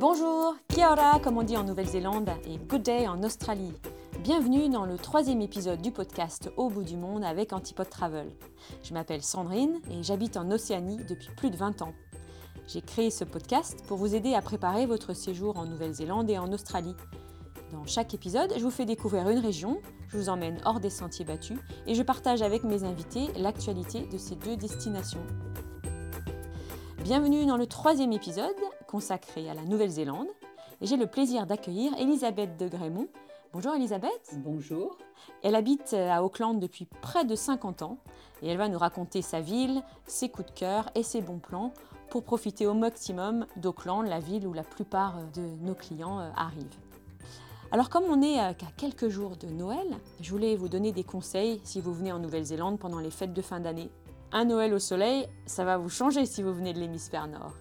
[0.00, 3.72] Bonjour, kia ora comme on dit en Nouvelle-Zélande et good day en Australie.
[4.24, 8.26] Bienvenue dans le troisième épisode du podcast Au bout du monde avec Antipode Travel.
[8.82, 11.92] Je m'appelle Sandrine et j'habite en Océanie depuis plus de 20 ans.
[12.66, 16.52] J'ai créé ce podcast pour vous aider à préparer votre séjour en Nouvelle-Zélande et en
[16.52, 16.96] Australie.
[17.70, 21.24] Dans chaque épisode, je vous fais découvrir une région, je vous emmène hors des sentiers
[21.24, 25.24] battus et je partage avec mes invités l'actualité de ces deux destinations.
[27.04, 28.56] Bienvenue dans le troisième épisode
[28.94, 30.28] consacré à la Nouvelle-Zélande.
[30.80, 33.08] Et j'ai le plaisir d'accueillir Elisabeth de Grémont.
[33.52, 34.36] Bonjour Elisabeth.
[34.36, 34.96] Bonjour.
[35.42, 37.98] Elle habite à Auckland depuis près de 50 ans
[38.40, 41.74] et elle va nous raconter sa ville, ses coups de cœur et ses bons plans
[42.08, 46.78] pour profiter au maximum d'Auckland, la ville où la plupart de nos clients euh, arrivent.
[47.72, 49.88] Alors comme on est qu'à quelques jours de Noël,
[50.20, 53.42] je voulais vous donner des conseils si vous venez en Nouvelle-Zélande pendant les fêtes de
[53.42, 53.90] fin d'année.
[54.30, 57.54] Un Noël au soleil, ça va vous changer si vous venez de l'hémisphère nord.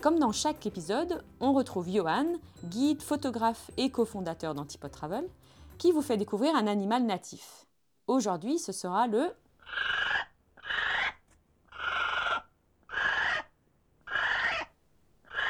[0.00, 2.26] Comme dans chaque épisode, on retrouve Johan,
[2.64, 5.28] guide, photographe et cofondateur d'Antipode Travel,
[5.76, 7.66] qui vous fait découvrir un animal natif.
[8.06, 9.34] Aujourd'hui, ce sera le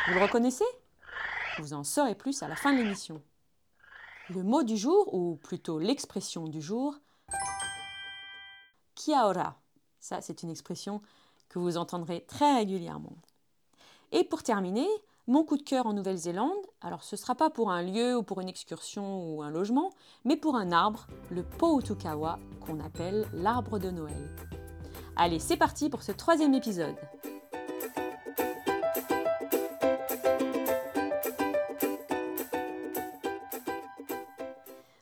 [0.09, 0.65] Vous le reconnaissez?
[1.59, 3.21] Vous en saurez plus à la fin de l'émission.
[4.31, 6.95] Le mot du jour, ou plutôt l'expression du jour,
[8.95, 9.61] kia ora.
[10.01, 11.03] Ça, c'est une expression
[11.51, 13.17] que vous entendrez très régulièrement.
[14.11, 14.89] Et pour terminer,
[15.27, 18.23] mon coup de cœur en Nouvelle-Zélande, alors ce ne sera pas pour un lieu ou
[18.23, 19.91] pour une excursion ou un logement,
[20.25, 24.35] mais pour un arbre, le Poutukawa, qu'on appelle l'arbre de Noël.
[25.17, 26.97] Allez, c'est parti pour ce troisième épisode.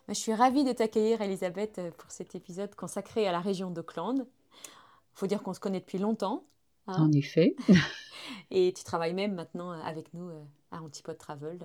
[0.09, 4.27] Je suis ravie de t'accueillir, Elisabeth, pour cet épisode consacré à la région d'Auckland.
[4.27, 6.43] Il faut dire qu'on se connaît depuis longtemps.
[6.89, 7.03] Hein.
[7.03, 7.55] en effet.
[8.51, 11.59] Et tu travailles même maintenant avec nous euh, à Antipode Travel.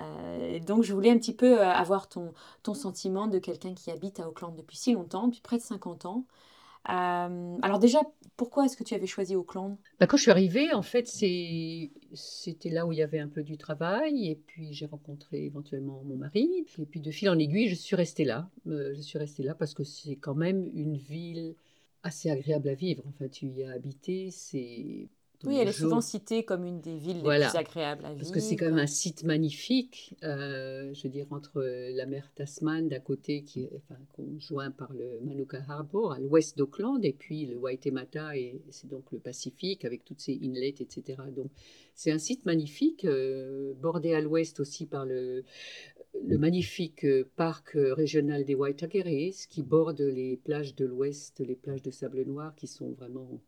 [0.00, 2.32] Euh, donc je voulais un petit peu euh, avoir ton,
[2.62, 6.06] ton sentiment de quelqu'un qui habite à Auckland depuis si longtemps, depuis près de 50
[6.06, 6.24] ans.
[6.84, 8.00] alors déjà,
[8.36, 9.76] pourquoi est-ce que tu avais choisi Auckland?
[10.00, 13.42] Bah, Quand je suis arrivée, en fait, c'était là où il y avait un peu
[13.42, 14.28] du travail.
[14.28, 16.66] Et puis j'ai rencontré éventuellement mon mari.
[16.78, 18.48] Et puis de fil en aiguille, je suis restée là.
[18.66, 21.54] je suis restée là parce que c'est quand même une ville
[22.02, 23.02] assez agréable à vivre.
[23.08, 25.08] Enfin, tu y as habité, c'est
[25.44, 28.20] oui, elle est souvent citée comme une des villes les plus agréables à vivre.
[28.20, 32.30] Parce que c'est quand même un site magnifique, euh, je veux dire, entre la mer
[32.34, 37.12] Tasman d'un côté, qui est enfin, conjoint par le Manuka Harbour, à l'ouest d'Auckland, et
[37.12, 41.18] puis le Waitemata, et c'est donc le Pacifique, avec toutes ces inlets, etc.
[41.34, 41.50] Donc
[41.94, 45.44] c'est un site magnifique, euh, bordé à l'ouest aussi par le,
[46.26, 51.90] le magnifique parc régional des Waitakeres, qui borde les plages de l'ouest, les plages de
[51.90, 53.40] sable noir, qui sont vraiment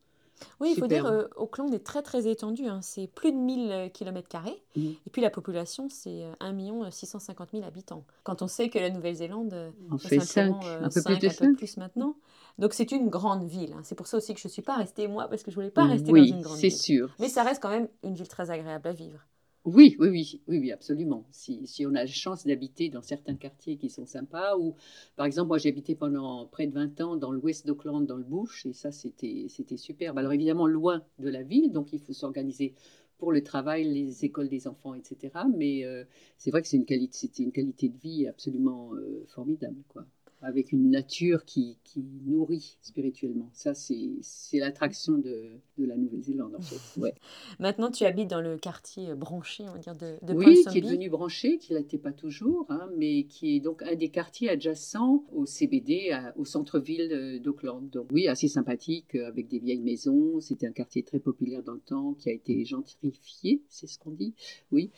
[0.60, 2.66] oui, il faut dire, euh, Auckland est très très étendu.
[2.66, 2.80] Hein.
[2.82, 4.28] C'est plus de 1000 km.
[4.76, 4.80] Mmh.
[5.06, 8.04] Et puis la population, c'est 1 650 000 habitants.
[8.22, 11.56] Quand on sait que la Nouvelle-Zélande euh, fait 5, euh, un peu plus de 5.
[11.56, 12.16] plus maintenant.
[12.58, 13.72] Donc c'est une grande ville.
[13.72, 13.80] Hein.
[13.82, 15.62] C'est pour ça aussi que je ne suis pas restée moi, parce que je ne
[15.62, 16.70] voulais pas rester dans une grande ville.
[16.70, 17.14] C'est sûr.
[17.18, 19.20] Mais ça reste quand même une ville très agréable à vivre.
[19.64, 21.26] Oui, oui, oui, oui, oui absolument.
[21.30, 24.74] Si, si, on a la chance d'habiter dans certains quartiers qui sont sympas, ou
[25.16, 28.24] par exemple, moi j'ai habité pendant près de 20 ans dans l'ouest d'Auckland, dans le
[28.24, 29.48] Bush, et ça c'était
[29.78, 30.18] superbe.
[30.18, 32.74] Alors évidemment, loin de la ville, donc il faut s'organiser
[33.16, 35.46] pour le travail, les écoles des enfants, etc.
[35.56, 36.04] Mais euh,
[36.36, 40.04] c'est vrai que c'est une qualité, une qualité de vie absolument euh, formidable, quoi
[40.44, 43.50] avec une nature qui, qui nourrit spirituellement.
[43.52, 47.00] Ça, c'est l'attraction de, de, la Nouvelle-Zélande, en fait.
[47.00, 47.14] Ouais.
[47.58, 50.82] Maintenant, tu habites dans le quartier branché, on va dire, de, de Oui, qui est
[50.82, 54.50] devenu branché, qui ne l'était pas toujours, hein, mais qui est donc un des quartiers
[54.50, 57.88] adjacents au CBD, au centre-ville d'Auckland.
[57.90, 60.40] Donc oui, assez sympathique, euh, avec des vieilles maisons.
[60.40, 64.10] C'était un quartier très populaire dans le temps, qui a été gentrifié, c'est ce qu'on
[64.10, 64.34] dit.
[64.72, 64.90] Oui.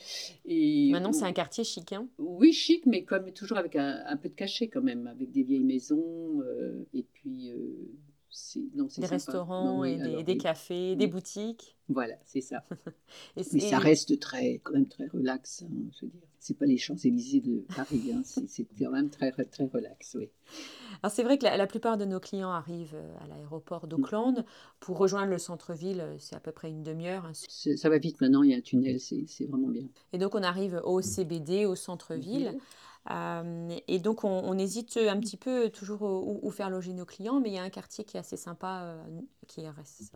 [0.45, 4.17] Et, Maintenant, c'est un quartier chic, hein Oui, chic, mais comme toujours avec un, un
[4.17, 7.91] peu de cachet quand même, avec des vieilles maisons, euh, et puis euh,
[8.75, 11.75] non, des restaurants et des, cafés, des boutiques.
[11.89, 12.63] Voilà, c'est ça.
[13.37, 15.63] et Mais ça reste très, quand même très relax.
[15.63, 18.11] Hein, je veux dire, c'est pas les Champs Élysées de Paris.
[18.13, 20.29] Hein, c'est quand même très très relax, oui.
[21.01, 24.45] Alors c'est vrai que la, plupart de nos clients arrivent euh, à l'aéroport d'Auckland
[24.79, 26.03] pour rejoindre le centre-ville.
[26.19, 27.25] C'est à peu près une demi-heure.
[27.25, 27.33] Hein.
[27.33, 28.43] Ça va vite maintenant.
[28.43, 29.87] Il y a un tunnel, c'est vraiment bien.
[30.13, 32.57] Et donc on arrive au CBD, au centre-ville.
[33.11, 37.49] Euh, et donc, on, hésite un petit peu toujours où, faire loger nos clients, mais
[37.49, 39.69] il y a un quartier qui est assez sympa, euh, qui est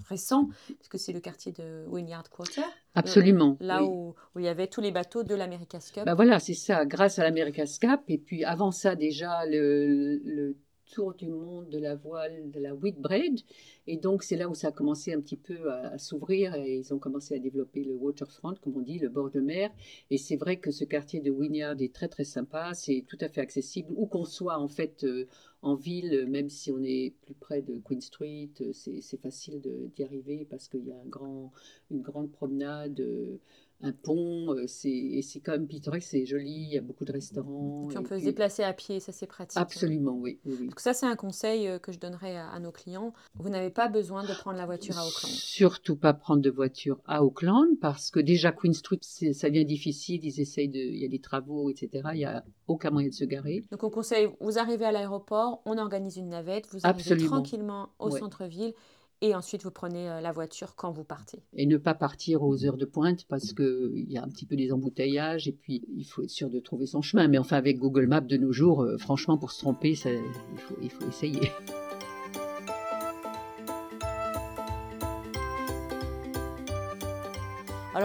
[0.07, 0.49] récent,
[0.79, 2.63] puisque c'est le quartier de Wynyard Quarter.
[2.95, 3.57] Absolument.
[3.59, 6.05] là où, où, il y avait tous les bateaux de l'America's Cup.
[6.05, 8.01] Bah voilà, c'est ça, grâce à l'America's Cup.
[8.07, 10.57] Et puis avant ça, déjà, le,
[10.91, 13.39] tour du monde de la voile, de la Whitbread.
[13.88, 16.93] Et donc, c'est là où ça a commencé un petit peu à, s'ouvrir et ils
[16.93, 19.71] ont commencé à développer le waterfront, comme on dit, le bord de mer.
[20.09, 22.73] Et c'est vrai que ce quartier de Wynyard est très, très sympa.
[22.73, 25.25] C'est tout à fait accessible, où qu'on soit, en fait, euh,
[25.61, 29.61] en ville, même si on est plus près de Queen Street, euh, c'est facile
[29.95, 31.51] d'y arriver parce qu'il y a un grand,
[31.89, 32.99] une grande promenade.
[32.99, 33.37] Euh,
[33.83, 37.86] un pont, euh, c'est quand même pittoresque, c'est joli, il y a beaucoup de restaurants.
[37.86, 39.60] Et puis on peut se déplacer à pied, ça c'est pratique.
[39.60, 40.39] Absolument, oui.
[40.45, 43.13] Donc ça c'est un conseil euh, que je donnerais à, nos clients.
[43.36, 45.31] Vous n'avez pas besoin de prendre la voiture à Auckland.
[45.31, 50.24] Surtout pas prendre de voiture à Auckland parce que déjà Queen Street, ça devient difficile,
[50.24, 52.10] ils essayent de, il y a des travaux, etc.
[52.13, 53.63] Il n'y a aucun moyen de se garer.
[53.72, 58.12] Donc on conseille, vous arrivez à l'aéroport, on organise une navette, vous arrivez tranquillement au
[58.12, 58.74] centre-ville
[59.21, 61.44] et ensuite vous prenez euh, la voiture quand vous partez.
[61.53, 64.56] Et ne pas partir aux heures de pointe parce qu'il y a un petit peu
[64.56, 67.27] des embouteillages et puis il faut être sûr de trouver son chemin.
[67.27, 70.89] Mais enfin avec Google Maps de nos jours, euh, franchement pour se tromper, faut, il
[70.89, 71.51] faut essayer.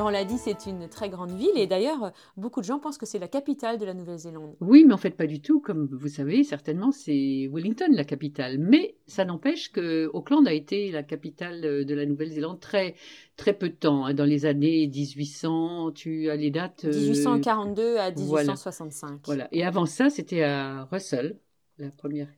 [0.06, 3.06] On l'a dit, c'est une très grande ville et d'ailleurs, beaucoup de gens pensent que
[3.06, 4.54] c'est la capitale de la Nouvelle-Zélande.
[4.60, 5.60] Oui, mais en fait pas du tout.
[5.60, 8.58] Comme vous savez, certainement, c'est Wellington la capitale.
[8.58, 12.94] Mais ça n'empêche que Auckland a été la capitale de la Nouvelle-Zélande très
[13.36, 14.06] très peu de temps.
[14.06, 14.14] Hein.
[14.14, 19.20] Dans les années 1800, tu as les dates 1842 euh, à 1865.
[19.24, 19.48] Voilà.
[19.52, 21.38] Et avant ça, c'était à Russell,
[21.78, 22.28] la première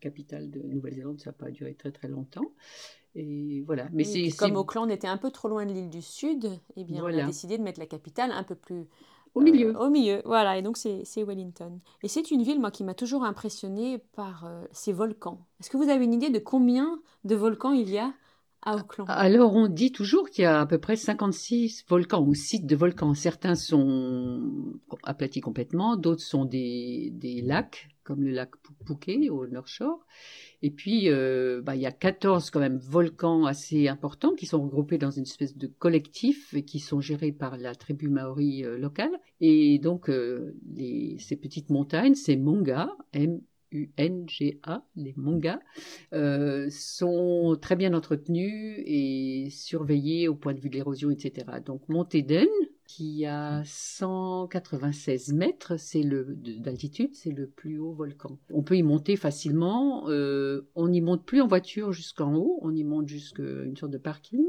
[0.00, 1.20] capitale de Nouvelle-Zélande.
[1.20, 2.52] Ça n'a pas duré très très longtemps.
[3.14, 3.88] Et voilà.
[3.92, 7.02] Mais c'est comme Auckland était un peu trop loin de l'île du Sud, eh bien
[7.02, 8.86] on a décidé de mettre la capitale un peu plus
[9.34, 9.74] au milieu.
[9.74, 10.58] Euh, au milieu, voilà.
[10.58, 11.80] Et donc c'est Wellington.
[12.02, 15.46] Et c'est une ville moi qui m'a toujours impressionnée par euh, ses volcans.
[15.60, 18.12] Est-ce que vous avez une idée de combien de volcans il y a
[18.62, 19.06] à Auckland?
[19.08, 22.76] Alors on dit toujours qu'il y a à peu près 56 volcans ou sites de
[22.76, 23.14] volcans.
[23.14, 24.42] Certains sont
[25.02, 28.50] aplatis complètement, d'autres sont des, des lacs comme le lac
[28.84, 30.04] Pouquet au North Shore.
[30.62, 34.62] Et puis, euh, bah, il y a 14 quand même volcans assez importants qui sont
[34.62, 38.76] regroupés dans une espèce de collectif et qui sont gérés par la tribu maori euh,
[38.76, 39.12] locale.
[39.40, 40.54] Et donc, euh,
[41.18, 43.40] ces petites montagnes, ces Monga, M
[43.72, 45.60] U-N-G-A, les Monga,
[46.70, 51.46] sont très bien entretenus et surveillés au point de vue de l'érosion, etc.
[51.64, 52.48] Donc Monteden,
[52.96, 56.24] qui a 196 mètres c'est le,
[56.58, 58.36] d'altitude, c'est le plus haut volcan.
[58.52, 60.08] On peut y monter facilement.
[60.08, 63.92] Euh, on n'y monte plus en voiture jusqu'en haut, on y monte jusqu'à une sorte
[63.92, 64.44] de parking.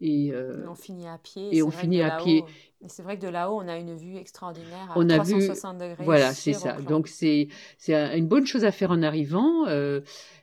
[0.00, 1.54] Et, euh, on finit à pied.
[1.54, 2.42] Et on finit à pied.
[2.86, 5.90] C'est vrai que de là-haut, on a une vue extraordinaire à on 360 a vu,
[5.90, 6.04] degrés.
[6.04, 6.80] Voilà, c'est ça.
[6.80, 7.48] Donc c'est
[7.88, 9.66] une bonne chose à faire en arrivant.
[9.66, 10.00] Euh,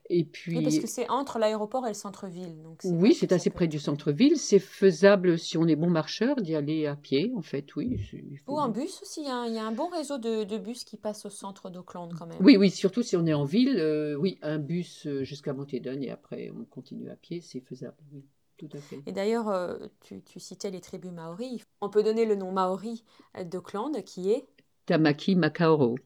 [0.09, 2.55] et puis, oui, parce que c'est entre l'aéroport et le centre-ville.
[2.83, 4.37] Oui, c'est assez près du centre-ville.
[4.37, 7.99] C'est faisable si on est bon marcheur d'y aller à pied, en fait, oui.
[8.47, 9.21] Ou en bus aussi.
[9.21, 12.37] Il y, a un, bon réseau de, bus qui passe au centre d'Auckland quand même.
[12.39, 13.77] Oui, oui, surtout si on est en ville.
[13.79, 17.97] Euh, oui, un bus euh, jusqu'à Montedon et après on continue à pied, c'est faisable.
[18.13, 18.23] Oui.
[18.57, 19.01] Tout à fait.
[19.05, 21.63] Et d'ailleurs, euh, tu, tu, citais les tribus maoris.
[21.81, 23.03] On peut donner le nom maori
[23.43, 24.45] d'Auckland qui est
[24.85, 25.97] Tamaki Makaoro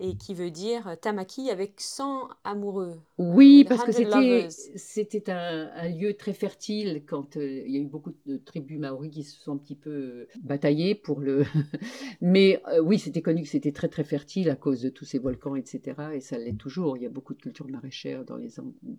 [0.00, 3.00] et qui veut dire Tamaki avec 100 amoureux.
[3.18, 7.86] Oui, parce que c'était, c'était un, lieu très fertile quand euh, il y a eu
[7.86, 11.44] beaucoup de tribus maoris qui se sont un petit peu euh, bataillées pour le.
[12.20, 15.18] Mais euh, oui, c'était connu que c'était très très fertile à cause de tous ces
[15.18, 15.94] volcans, etc.
[16.14, 16.96] Et ça l'est toujours.
[16.96, 18.54] Il y a beaucoup de cultures maraîchères dans les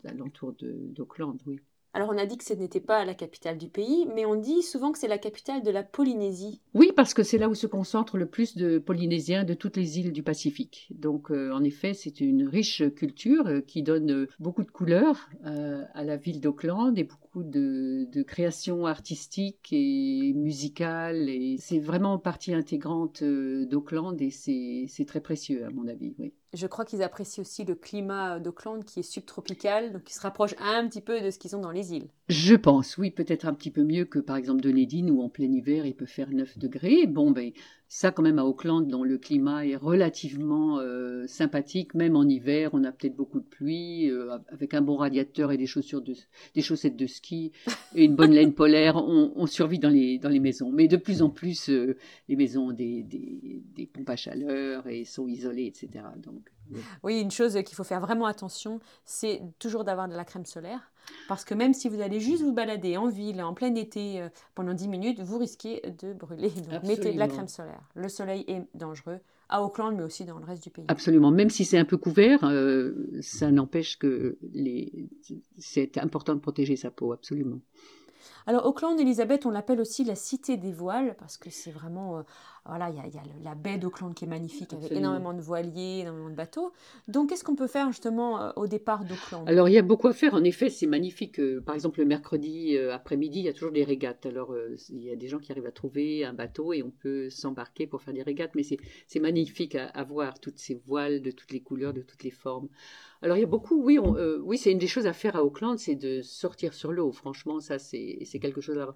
[0.06, 1.60] alentours d'Auckland, oui.
[1.96, 4.64] Alors on a dit que ce n'était pas la capitale du pays, mais on dit
[4.64, 6.60] souvent que c'est la capitale de la Polynésie.
[6.74, 9.98] Oui, parce que c'est là où se concentrent le plus de Polynésiens de toutes les
[9.98, 10.90] îles du Pacifique.
[10.92, 15.30] Donc euh, en effet, c'est une riche culture euh, qui donne euh, beaucoup de couleurs
[15.94, 21.30] à la ville d'Auckland et beaucoup de, créations artistiques et musicales.
[21.30, 26.14] Et c'est vraiment partie intégrante d'Auckland et c'est très précieux à mon avis.
[26.56, 30.56] Je crois qu'ils apprécient aussi le climat d'Auckland qui est subtropical, donc qui se rapproche
[30.60, 32.10] un petit peu de ce qu'ils ont dans les îles.
[32.28, 35.52] Je pense, oui, peut-être un petit peu mieux que par exemple Dunedin où en plein
[35.52, 37.06] hiver il peut faire 9 degrés.
[37.06, 37.52] Bon, ben
[37.88, 42.72] ça quand même à Auckland dont le climat est relativement euh, sympathique, même en hiver,
[42.74, 46.16] on a peut-être beaucoup de pluie, euh, avec un bon radiateur et des chaussures de,
[46.56, 47.52] des chaussettes de ski
[47.94, 50.72] et une bonne laine polaire, on, survit dans les, dans les maisons.
[50.72, 51.96] Mais de plus en plus, euh,
[52.28, 56.06] les maisons ont des, des, des pompes à chaleur et sont isolées, etc.
[56.18, 56.50] Donc
[57.04, 60.92] oui, une chose qu'il faut faire vraiment attention, c'est toujours d'avoir de la crème solaire.
[61.28, 64.30] Parce que même si vous allez juste vous balader en ville, en plein été, euh,
[64.54, 66.50] pendant 10 minutes, vous risquez de brûler.
[66.72, 67.82] Donc mettez de la crème solaire.
[67.96, 69.20] Le soleil est dangereux
[69.50, 70.86] à Auckland, mais aussi dans le reste du pays.
[70.88, 71.32] Absolument.
[71.32, 75.10] Même si c'est un peu couvert, euh, ça n'empêche que les...
[75.58, 77.60] c'est important de protéger sa peau, absolument.
[78.48, 82.22] Alors Auckland, Elisabeth, on l'appelle aussi la cité des voiles parce que c'est vraiment euh,
[82.66, 85.34] voilà, il y a, y a le- la baie d'Auckland qui est magnifique avec énormément
[85.34, 86.74] de voiliers, énormément de bateaux.
[87.08, 89.48] Donc, qu'est-ce qu'on peut faire justement euh, au départ d'Auckland?
[89.48, 90.34] Alors, il y a beaucoup à faire.
[90.34, 91.40] En effet, c'est magnifique.
[91.40, 94.26] Euh, Par exemple, le mercredi euh, après-midi, il y a toujours des régates.
[94.26, 94.56] Alors,
[94.90, 97.88] il y a des gens qui arrivent à trouver un bateau et on peut s'embarquer
[97.88, 98.52] pour faire des régates.
[98.56, 102.24] Mais c'est magnifique à, à voir, toutes ces voiles de toutes les couleurs, de toutes
[102.24, 102.68] les formes.
[103.22, 105.36] Alors, il y a beaucoup, oui, on- euh, oui c'est une des choses à faire
[105.36, 107.12] à Auckland, c'est de sortir sur l'eau.
[107.12, 108.94] Franchement, ça, c'est c'est quelque chose à...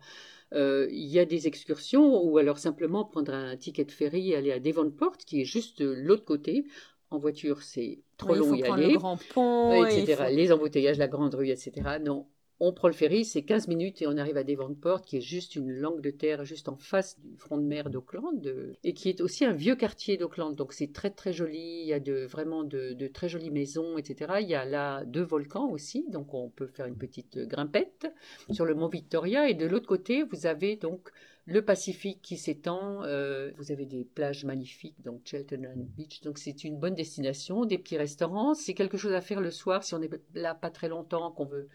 [0.53, 4.35] Euh, il y a des excursions ou alors simplement prendre un ticket de ferry et
[4.35, 6.65] aller à Devonport, qui est juste de l'autre côté.
[7.11, 9.99] En voiture, c'est trop Oui, il long faut y aller le grand pont, et il
[9.99, 10.29] etc.
[10.29, 11.99] faut- Les embouteillages, la grande rue, etc.
[11.99, 12.27] Non,
[12.61, 15.55] on prend le ferry, c'est 15 minutes et on arrive à Devonport, qui est juste
[15.55, 19.09] une langue de terre, juste en face du front de mer d'Auckland, de- et qui
[19.09, 20.55] est aussi un vieux quartier d'Auckland.
[20.55, 24.33] Donc c'est très très joli, il y a de, vraiment de, très jolies maisons, etc.
[24.41, 28.11] Il y a là deux volcans aussi, donc on peut faire une petite grimpette
[28.51, 29.49] sur le mont Victoria.
[29.49, 31.09] Et de l'autre côté, vous avez donc
[31.45, 36.63] le Pacifique qui s'étend, euh, vous avez des plages magnifiques, donc Cheltenham Beach, donc c'est
[36.63, 40.01] une bonne destination, des petits restaurants, c'est quelque chose à faire le soir si on
[40.01, 41.67] est là pas très longtemps, qu'on veut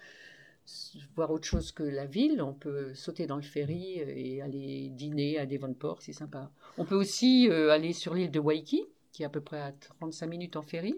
[1.14, 5.38] voir autre chose que la ville, on peut sauter dans le ferry et aller dîner
[5.38, 6.50] à Devonport, c'est sympa.
[6.78, 9.72] On peut aussi euh, aller sur l'île de Waikiki, qui est à peu près à
[9.72, 10.94] 35 minutes en ferry.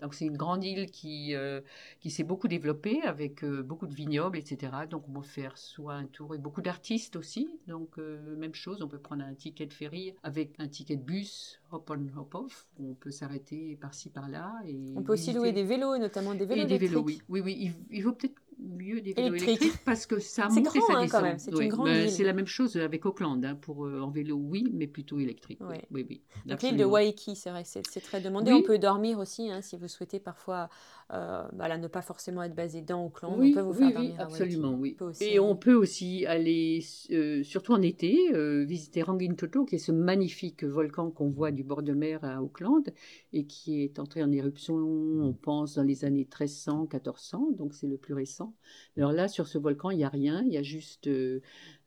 [0.00, 1.60] Donc c'est une grande île qui, euh,
[2.00, 4.72] qui s'est beaucoup développée avec euh, beaucoup de vignobles, etc.
[4.88, 7.48] Donc on peut faire soit un tour et beaucoup d'artistes aussi.
[7.66, 11.02] Donc euh, même chose, on peut prendre un ticket de ferry avec un ticket de
[11.02, 12.66] bus, hop on, hop off.
[12.78, 14.54] On peut s'arrêter par-ci par-là.
[14.66, 17.20] Et On peut aussi louer des vélos, notamment des vélos Et des vélos, oui.
[17.28, 17.56] Oui, oui.
[17.60, 19.60] Il, il vaut peut-être mieux des vélos Électriques.
[19.62, 21.22] électriques parce que ça monte et grand, ça hein, quand descend.
[21.22, 22.08] même, c'est une Oui, grande ben.
[22.08, 23.44] C'est la même chose avec Auckland.
[23.44, 25.60] hein, pour, euh, en vélo, oui, mais plutôt électrique.
[25.68, 25.76] oui.
[25.90, 26.22] Oui, oui.
[26.46, 26.84] Donc l'île de.
[26.84, 28.52] Waikiki, c'est vrai, c'est très demandé.
[28.52, 30.68] On peut dormir aussi, hein, si vous souhaitez parfois
[31.12, 33.34] euh, voilà, ne pas forcément être basé dans Auckland.
[33.38, 34.82] Oui, on peut vous faire dormir à absolument, Waikiki.
[34.82, 34.96] oui.
[34.96, 36.80] On peut aussi, Et on peut aussi aller,
[37.12, 38.30] euh, surtout en été,
[38.66, 42.92] visiter Rangitoto, qui est ce magnifique volcan qu'on voit du bord de mer à Auckland
[43.32, 47.86] et qui est entré en éruption, on pense, dans les années 1300, 1400, donc c'est
[47.86, 48.47] le plus récent.
[48.96, 51.40] Alors là, sur ce volcan, il n'y a rien, il y a juste euh,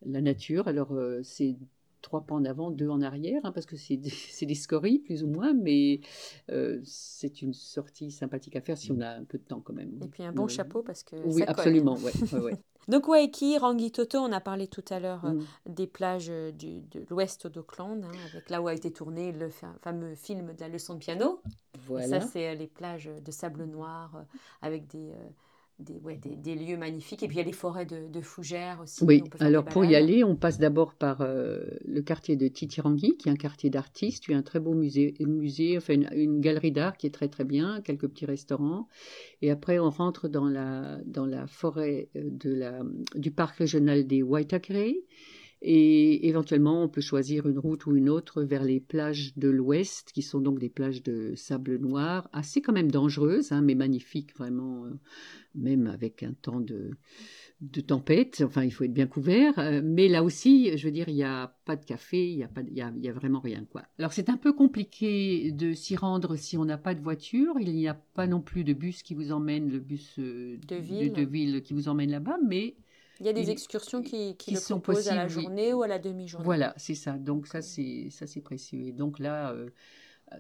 [0.06, 0.68] la nature.
[0.68, 1.56] Alors euh, c'est
[2.01, 5.27] trois pas en avant, deux en arrière, hein, parce que c'est des, scories, plus ou
[5.27, 6.01] moins, mais
[6.50, 9.74] euh, c'est une sortie sympathique à faire si on a un peu de temps quand
[9.74, 9.91] même.
[10.03, 12.58] Et puis un bon chapeau parce que oui, ça absolument, ouais, ouais.
[12.88, 15.74] Donc Waikiki, Rangitoto, on a parlé tout à l'heure euh, Mm.
[15.74, 19.75] des plages du, de l'ouest d'Auckland, hein, avec là où a été tourné le fa-
[19.84, 21.41] fameux film de la leçon de piano.
[21.75, 22.20] Et Voilà.
[22.20, 24.25] ça, c'est les plages de sable noir
[24.63, 25.30] avec des, euh,
[25.81, 27.23] des, ouais, des, des lieux magnifiques.
[27.23, 29.03] Et puis il y a les forêts de, de fougères aussi.
[29.03, 33.29] Oui, alors pour y aller, on passe d'abord par euh, le quartier de Titirangi, qui
[33.29, 34.27] est un quartier d'artistes.
[34.27, 37.11] Il y a un très beau musée, musée enfin une, une galerie d'art qui est
[37.11, 38.88] très très bien, quelques petits restaurants.
[39.41, 42.81] Et après, on rentre dans la, dans la forêt euh, de la,
[43.15, 44.93] du parc régional des Waitakere.
[45.63, 50.12] Et éventuellement, on peut choisir une route ou une autre vers les plages de l'ouest,
[50.12, 54.36] qui sont donc des plages de sable noir, assez quand même dangereuses, hein, mais magnifiques,
[54.36, 54.89] vraiment, euh,
[55.53, 56.89] même avec un temps de,
[57.62, 58.41] de tempête.
[58.44, 59.60] Enfin, il faut être bien couvert.
[59.60, 62.44] euh, mais là aussi, je veux dire, il n'y a pas de café, il n'y
[62.44, 63.63] a, pas y a, y a vraiment rien.
[63.72, 63.84] Quoi.
[64.00, 67.53] Alors, c'est un peu compliqué de s'y rendre si on n'a pas de voiture.
[67.60, 70.75] Il n'y a pas non plus de bus qui vous emmène, le bus euh, De
[70.77, 71.13] ville.
[71.13, 72.74] de ville qui vous emmène là-bas, mais
[73.22, 75.44] Il y a des excursions qui, qui qui le sont proposent à la possibles, oui.
[75.46, 76.44] journée ou à la demi-journée.
[76.46, 77.13] voilà, c'est ça.
[77.18, 78.80] Donc ça, c'est ça, c'est précieux.
[78.82, 79.70] Et donc là, euh,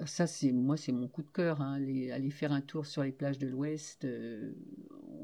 [0.05, 1.61] ça, c'est moi, c'est mon coup de cœur.
[1.61, 4.05] Hein, aller, aller faire un tour sur les plages de l'Ouest.
[4.05, 4.53] euh,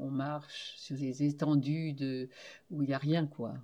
[0.00, 2.28] on marche sur des étendues de
[2.70, 3.54] où il y a rien, quoi.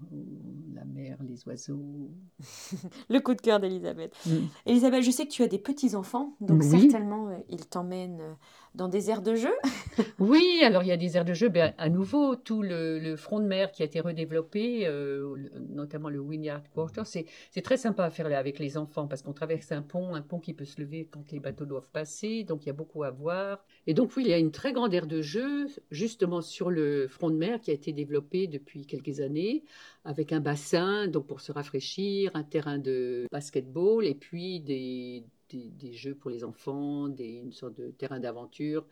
[0.74, 2.10] La mer, les oiseaux.
[3.08, 4.12] Le coup de cœur d'Elisabeth.
[4.26, 4.38] Mm.
[4.66, 6.80] Elisabeth, je sais que tu as des petits-enfants, donc Oui.
[6.80, 8.34] certainement euh, ils t'emmènent euh,
[8.74, 9.54] dans des aires de jeu?
[10.18, 11.48] Oui, alors il y a des aires de jeu.
[11.48, 15.36] Ben, à nouveau, tout le, front de mer qui a été redéveloppé, euh,
[15.70, 19.32] notamment le Wynyard Quarter, c'est très sympa à faire là avec les enfants parce qu'on
[19.32, 22.64] traverse un pont, un pont qui peut se lever quand les bateaux doivent passer, donc
[22.64, 23.64] il y a beaucoup à voir.
[23.86, 27.06] Et donc oui, il y a une très grande aire de jeu justement sur le
[27.08, 29.64] front de mer qui a été développé depuis quelques années
[30.04, 35.70] avec un bassin donc pour se rafraîchir, un terrain de basketball et puis des, des,
[35.70, 38.86] des jeux pour les enfants, des, une sorte de terrain d'aventure.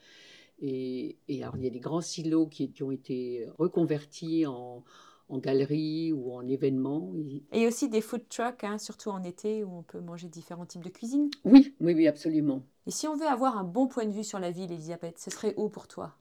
[0.61, 4.85] Et, et alors, il y a des grands silos qui, qui ont été reconvertis en,
[5.29, 7.13] en galeries ou en événements.
[7.17, 10.67] Et- Et aussi des food trucks, hein, surtout en été, où on peut manger différents
[10.67, 11.31] types de cuisine.
[11.45, 12.63] Oui, oui, oui, absolument.
[12.87, 15.31] Et si on veut avoir un bon point de vue sur la ville, Elisabeth, ce
[15.31, 16.17] serait où pour toi?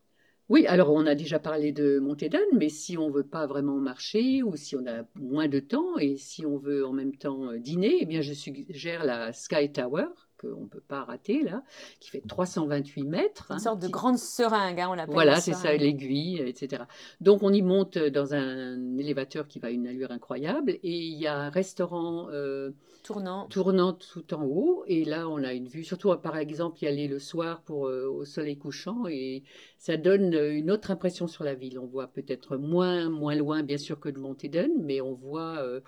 [0.51, 4.43] Oui, alors on a déjà parlé de Montédan, mais si on veut pas vraiment marcher
[4.43, 7.57] ou si on a moins de temps et si on veut en même temps euh,
[7.57, 10.07] dîner, eh bien je suggère la Sky Tower
[10.41, 11.63] qu'on ne peut pas rater là,
[11.99, 13.47] qui fait 328 mètres.
[13.49, 15.13] Une hein, sorte de grande seringue, hein, on l'appelle.
[15.13, 16.83] Voilà, c'est ça, l'aiguille, etc.
[17.19, 21.19] Donc on y monte dans un élévateur qui va à une allure incroyable et il
[21.19, 22.71] y a un restaurant euh,
[23.03, 23.47] Tournant.
[23.47, 27.07] tournant tout en haut et là on a une vue, surtout par exemple y aller
[27.07, 29.41] le soir pour euh, au soleil couchant et
[29.79, 31.79] ça donne euh, une autre impression sur la ville.
[31.79, 35.81] On voit peut-être moins moins loin bien sûr que de Monteden, mais on voit euh,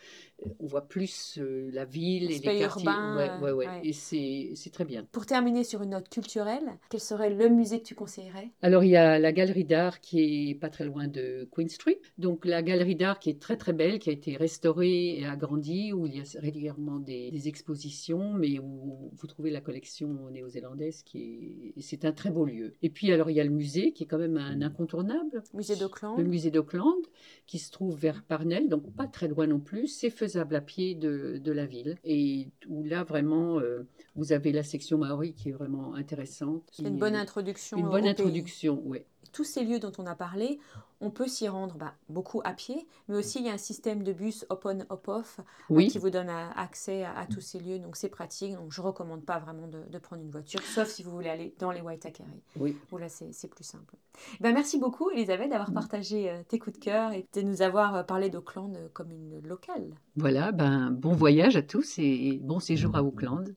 [0.59, 2.85] on voit plus euh, la ville et les quartiers.
[2.85, 3.67] urbain, Ouais, ouais, ouais.
[3.83, 5.05] Et c'est c'est très bien.
[5.11, 8.51] Pour terminer sur une note culturelle, quel serait le musée que tu conseillerais?
[8.61, 11.99] Alors, il y a la galerie d'art qui est pas très loin de Queen Street.
[12.17, 15.93] Donc, la galerie d'art qui est très très belle, qui a été restaurée et agrandie,
[15.93, 21.03] où il y a régulièrement des, des expositions, mais où vous trouvez la collection néo-zélandaise
[21.03, 21.81] qui est.
[21.81, 22.73] C'est un très beau lieu.
[22.81, 25.43] Et puis, alors, il y a le musée qui est quand même un incontournable.
[25.53, 26.17] Musée d'Auckland.
[26.17, 27.01] Le musée d'Auckland,
[27.45, 29.87] qui se trouve vers Parnell, donc pas très loin non plus.
[29.87, 31.97] C'est faisable à pied de, de la ville.
[32.03, 36.63] Et où là, vraiment, euh, vous avez la section Maori qui est vraiment intéressante.
[36.71, 37.77] C'est une bonne introduction.
[37.77, 38.09] Une bonne pays.
[38.11, 38.99] introduction, oui.
[39.31, 40.59] Tous ces lieux dont on a parlé,
[41.01, 44.03] on peut s'y rendre bah, beaucoup à pied, mais aussi il y a un système
[44.03, 47.59] de bus open hop-off euh, Oui, qui vous donne euh, accès à, à tous ces
[47.59, 48.53] lieux, donc c'est pratique.
[48.55, 51.53] Donc je recommande pas vraiment de, de prendre une voiture, sauf si vous voulez aller
[51.59, 52.25] dans les Waitakere,
[52.57, 52.77] oui.
[52.91, 53.95] où là c'est c'est plus simple.
[54.39, 55.73] Ben, merci beaucoup Elisabeth d'avoir Mm.
[55.73, 59.11] partagé euh, tes coups de cœur et de nous avoir euh, parlé d'Auckland euh, comme
[59.11, 59.89] une locale.
[60.15, 63.53] Voilà, ben, bon voyage à tous et bon séjour à Auckland.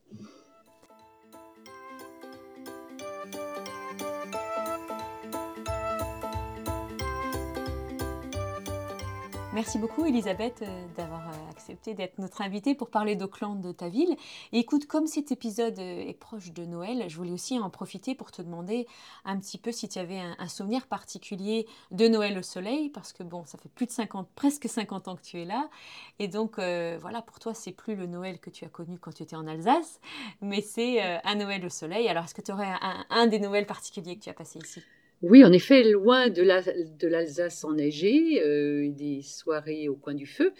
[9.57, 13.89] Merci beaucoup Elisabeth euh, d'avoir euh, accepté d'être notre invitée pour parler d'Auckland, de ta
[13.89, 14.15] ville.
[14.51, 18.13] Et écoute, comme cet épisode euh, est proche de Noël, je voulais aussi en profiter
[18.13, 18.85] pour te demander
[19.25, 23.23] un petit peu si tu avais un, souvenir particulier de Noël au soleil, parce que
[23.23, 25.71] bon, ça fait plus de 50, presque 50 ans que tu es là.
[26.19, 29.23] Et donc voilà, pour toi, c'est plus le Noël que tu as connu quand tu
[29.23, 29.99] étais en Alsace,
[30.39, 32.07] mais c'est un Noël au soleil.
[32.09, 34.83] Alors est-ce que tu aurais un, un des Noëls particuliers que tu as passé ici?
[35.23, 36.61] Oui, en effet, loin de la-
[37.01, 40.53] l'Alsace enneigée, euh, des soirées au coin du feu.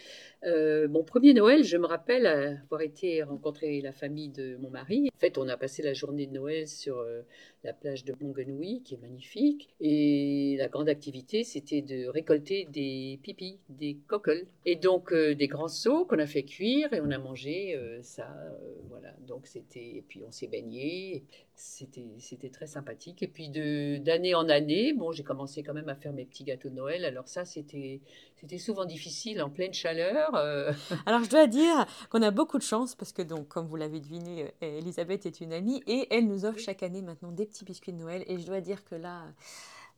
[0.44, 5.10] Euh, mon premier Noël, je me rappelle avoir été rencontrer la famille de mon mari.
[5.14, 7.22] En fait, on a passé la journée de Noël sur euh,
[7.64, 9.68] la plage de Mongenouille, qui est magnifique.
[9.80, 14.46] Et la grande activité, c'était de récolter des pipis, des cockles.
[14.64, 18.00] Et donc, euh, des grands seaux qu'on a fait cuire et on a mangé euh,
[18.02, 18.30] ça.
[18.52, 19.96] euh, voilà, donc c'était.
[19.96, 21.24] Et puis, on s'est baigné.
[21.54, 23.22] C'était c'était très sympathique.
[23.22, 26.44] Et puis, de- d'année en année, bon, j'ai commencé quand même à faire mes petits
[26.44, 27.04] gâteaux de Noël.
[27.04, 28.00] Alors, ça, c'était
[28.40, 30.34] c'était souvent difficile en pleine chaleur.
[30.34, 30.72] euh,
[31.06, 34.00] Alors je dois dire qu'on a beaucoup de chance parce que donc comme vous l'avez
[34.00, 37.64] deviné, euh, Elisabeth est une amie et elle nous offre chaque année maintenant des petits
[37.64, 39.24] biscuits de Noël et je dois dire que là,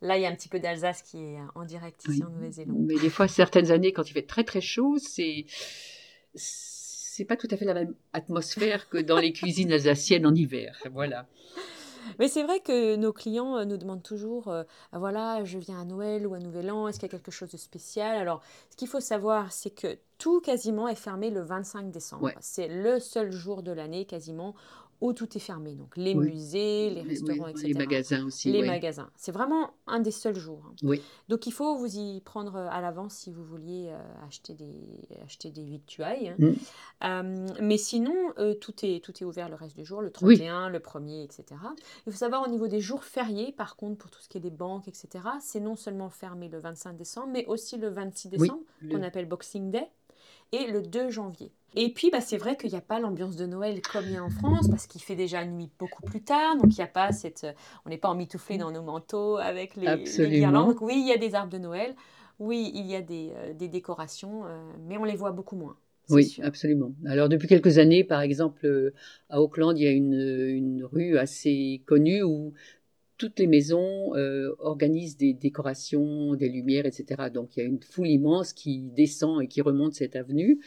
[0.01, 2.25] là il y a un petit peu d'Alsace qui est en direct ici Oui.
[2.27, 2.77] en Nouvelle-Zélande.
[2.81, 5.45] Mais des fois, certaines années, quand il fait très très chaud, c'est
[6.35, 10.81] c'est pas tout à fait la même atmosphère que dans les cuisines alsaciennes en hiver.
[10.93, 11.27] Voilà.
[12.19, 15.85] Mais c'est vrai que nos clients euh, nous demandent toujours, euh, voilà, je viens à
[15.85, 18.17] Noël ou à Nouvel An, est-ce qu'il y a quelque chose de spécial?
[18.17, 22.25] Alors, ce qu'il faut savoir, c'est que tout quasiment est fermé le 25 décembre.
[22.25, 22.35] Ouais.
[22.41, 24.55] C'est le seul jour de l'année quasiment
[25.01, 25.75] où tout est fermé.
[25.75, 26.27] Donc les Oui.
[26.33, 27.69] musées, les restaurants, oui, etc.
[27.69, 28.53] Les magasins aussi.
[28.53, 28.67] les ouais.
[28.67, 29.11] magasins.
[29.17, 30.63] C'est vraiment un des seuls jours.
[30.69, 30.75] hein.
[30.83, 31.01] Oui.
[31.29, 34.77] Donc il faut vous y prendre à l'avance si vous vouliez euh, acheter des
[35.25, 36.29] acheter des victuailles.
[36.29, 36.37] hein.
[36.39, 36.55] Mm.
[37.05, 40.37] Euh, mais sinon, euh, tout est tout est ouvert le reste du jour, le Oui.
[40.37, 41.45] 31, le 1er, etc.
[42.07, 44.41] Il faut savoir au niveau des jours fériés, par contre, pour tout ce qui est
[44.41, 48.39] des banques, etc., c'est non seulement fermé le 25 décembre, mais aussi le 26 Oui.
[48.39, 49.89] décembre, qu'on Le- appelle Boxing Day,
[50.53, 51.53] et le 2 janvier.
[51.77, 54.17] Et puis, bah, c'est vrai qu'il n'y a pas l'ambiance de Noël comme il y
[54.17, 56.89] a en France, parce qu'il fait déjà nuit beaucoup plus tard, donc il n'y a
[56.89, 57.45] pas cette...
[57.45, 57.53] euh,
[57.85, 60.67] On n'est pas emmitouflé dans nos manteaux avec les, les guirlandes.
[60.67, 61.95] Donc oui, il y a des arbres de Noël,
[62.41, 65.77] oui, il y a des, euh, des décorations, euh, mais on les voit beaucoup moins.
[66.09, 66.45] Oui, sûr.
[66.45, 66.93] absolument.
[67.07, 68.93] Alors depuis quelques années, par exemple,
[69.29, 72.53] à Auckland, il y a une, une rue assez connue où
[73.21, 77.29] toutes les maisons euh, organisent des décorations, des lumières, etc.
[77.33, 80.59] Donc il y a une foule immense qui descend et qui remonte cette avenue.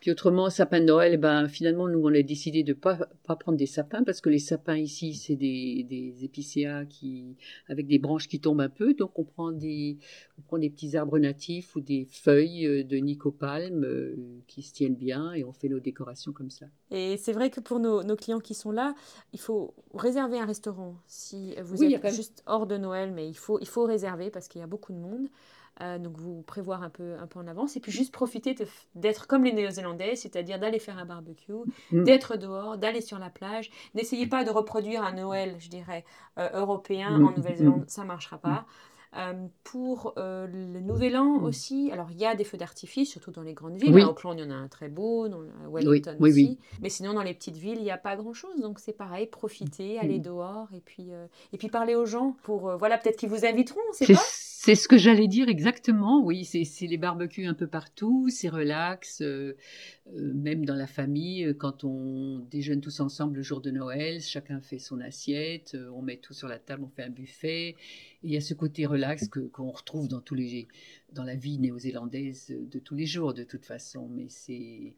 [0.00, 3.36] Puis autrement, sapin de Noël, ben, finalement, nous, on a décidé de ne pas, pas
[3.36, 7.36] prendre des sapins parce que les sapins ici, c'est des, des épicéas qui,
[7.68, 8.94] avec des branches qui tombent un peu.
[8.94, 9.98] Donc on prend des,
[10.38, 14.72] on prend des petits arbres natifs ou des feuilles euh, de nicopalme euh, qui se
[14.72, 16.66] tiennent bien et on fait nos décorations comme ça.
[16.90, 18.94] Et c'est vrai que pour nos, nos clients qui sont là,
[19.32, 20.96] il faut réserver un restaurant.
[21.06, 24.48] Si vous Oui, êtes juste hors de Noël, mais il faut, il faut réserver parce
[24.48, 25.28] qu'il y a beaucoup de monde.
[25.82, 28.54] Euh, donc vous prévoir un peu, un peu en avance et puis juste profiter
[28.94, 31.52] d'être comme les Néo-Zélandais, c'est-à-dire d'aller faire un barbecue,
[31.90, 32.04] Mm.
[32.04, 33.70] d'être dehors, d'aller sur la plage.
[33.94, 36.04] N'essayez pas de reproduire un Noël, je dirais,
[36.38, 38.66] euh, européen Mm, en Nouvelle-Zélande, ça ne marchera pas.
[39.16, 39.32] Euh,
[39.64, 41.44] pour euh, le Nouvel An Mm.
[41.44, 43.92] aussi, alors il y a des feux d'artifice, surtout dans les grandes villes.
[43.92, 44.02] Oui.
[44.02, 46.42] À Auckland, il y en a un très beau, dans Wellington oui, aussi.
[46.44, 46.58] oui.
[46.80, 48.60] Mais sinon, dans les petites villes, il n'y a pas grand-chose.
[48.60, 50.22] Donc c'est pareil, profiter, aller Mm.
[50.22, 53.80] dehors et puis, euh, et puis parler aux gens pour, voilà, peut-être qu'ils vous inviteront,
[53.88, 54.20] on sait C'est pas.
[54.24, 56.44] c'est ce que j'allais dire exactement, oui.
[56.44, 59.56] C'est les barbecues un peu partout, c'est relax, euh,
[60.16, 64.60] euh, même dans la famille, quand on déjeune tous ensemble le jour de Noël, chacun
[64.60, 67.74] fait son assiette, euh, on met tout sur la table, on fait un buffet.
[68.22, 70.68] Il y a ce côté relax que qu'on retrouve dans tous les
[71.12, 74.08] dans la vie néo-zélandaise de tous les jours, de toute façon.
[74.10, 74.94] Mais c'est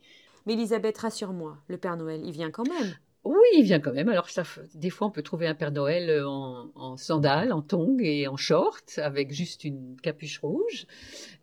[0.46, 2.96] Mais Elisabeth, rassure-moi, le Père Noël, il vient quand même.
[3.24, 4.08] Oui, il vient quand même.
[4.08, 4.42] Alors, ça,
[4.74, 8.36] des fois, on peut trouver un Père Noël en, en sandales, en tongs et en
[8.36, 10.86] short, avec juste une capuche rouge.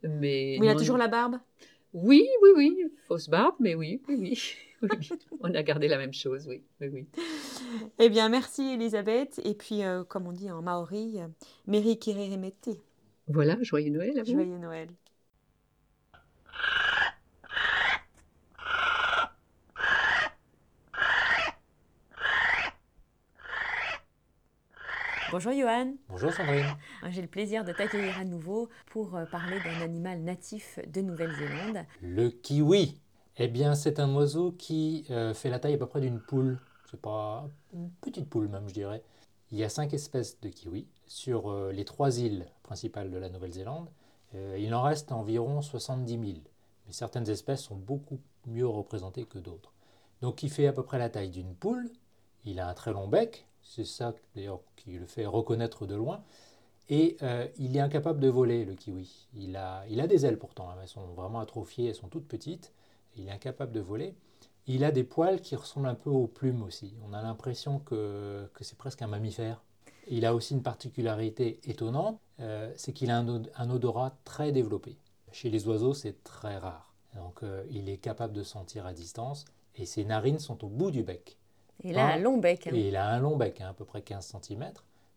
[0.04, 1.40] Mais, Mais il a non, toujours la barbe?
[1.94, 4.40] Oui, oui, oui, fausse barbe, mais oui, oui, oui.
[4.82, 5.10] Oui, oui.
[5.42, 7.08] On a gardé la même chose, oui, oui, oui.
[8.00, 9.40] Eh bien, merci Elisabeth.
[9.44, 11.28] Et puis, euh, comme on dit en maori, euh,
[11.68, 12.70] Meri Kireremete.
[13.28, 14.32] Voilà, joyeux Noël à vous.
[14.32, 14.90] Joyeux Noël.
[25.32, 26.66] Bonjour Johan, Bonjour Sandrine.
[27.12, 31.86] j'ai le plaisir de t'accueillir à nouveau pour euh, parler d'un animal natif de Nouvelle-Zélande.
[32.02, 33.00] Le kiwi.
[33.38, 36.58] Eh bien, c'est un oiseau qui euh, fait la taille à peu près d'une poule.
[36.90, 39.04] C'est pas une petite poule même, je dirais.
[39.52, 43.30] Il y a cinq espèces de kiwis sur euh, les trois îles principales de la
[43.30, 43.90] Nouvelle-Zélande.
[44.36, 46.24] Euh, il en reste environ 70 000.
[46.88, 49.74] Mais certaines espèces sont beaucoup mieux représentées que d'autres.
[50.22, 51.90] Donc, il fait à peu près la taille d'une poule.
[52.46, 53.46] Il a un très long bec.
[53.62, 56.24] C'est ça d'ailleurs qui le fait reconnaître de loin.
[56.90, 59.28] Et euh, il est incapable de voler, le kiwi.
[59.36, 62.28] Il a, il a des ailes pourtant, hein, elles sont vraiment atrophiées, elles sont toutes
[62.28, 62.74] petites.
[63.16, 64.16] Il est incapable de voler.
[64.70, 66.94] Il a des poils qui ressemblent un peu aux plumes aussi.
[67.10, 69.62] On a l'impression que, que c'est presque un mammifère.
[70.08, 74.52] Il a aussi une particularité étonnante, euh, c'est qu'il a un, od- un odorat très
[74.52, 74.96] développé.
[75.32, 76.94] Chez les oiseaux, c'est très rare.
[77.16, 80.92] Donc euh, il est capable de sentir à distance et ses narines sont au bout
[80.92, 81.38] du bec.
[81.84, 82.14] Et là, Ah.
[82.14, 82.68] un long bec.
[82.68, 82.72] hein.
[82.74, 84.72] Et il a un long bec, hein, à peu près 15 cm.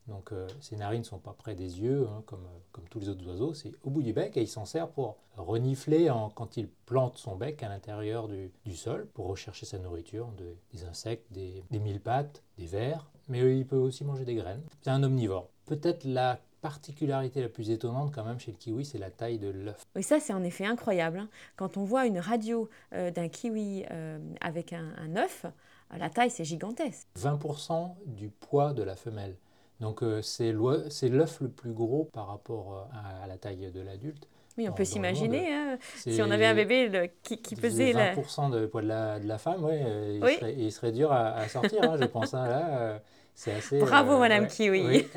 [0.08, 2.98] Donc euh, ses narines ne sont pas près des yeux, hein, comme, euh, comme tous
[2.98, 6.28] les autres oiseaux, c'est au bout du bec et il s'en sert pour renifler en-
[6.30, 10.56] quand il plante son bec à l'intérieur du, du sol pour rechercher sa nourriture, de-
[10.72, 14.62] des insectes, des, des mille-pattes, des vers, mais euh, il peut aussi manger des graines.
[14.82, 15.48] C'est un omnivore.
[15.66, 19.48] Peut-être la particularité la plus étonnante quand même chez le kiwi, c'est la taille de
[19.48, 19.82] l'œuf.
[19.96, 21.18] Oui, ça c'est en effet incroyable.
[21.18, 21.28] hein.
[21.56, 26.08] Quand on voit une radio euh, d'un kiwi euh, avec un, un œuf, euh, la
[26.10, 27.06] taille c'est gigantesque.
[27.18, 29.36] 20% du poids de la femelle.
[29.83, 33.81] Donc euh, c'est l'œuf le plus gros par rapport euh, à, à la taille de
[33.83, 34.29] l'adulte.
[34.57, 35.53] Oui, on Dans- peut s'imaginer.
[35.53, 38.14] hein, si on avait un bébé le- qui, qui pesait la...
[38.14, 40.35] 20% de poids de la, de la femme, ouais, euh, il, Oui.
[40.37, 42.33] serait, il serait dur à, à sortir, hein, je pense.
[42.35, 42.99] hein, là, euh,
[43.35, 43.79] c'est assez.
[43.81, 44.87] Bravo, Madame ouais, Kiwi.
[44.87, 45.09] oui.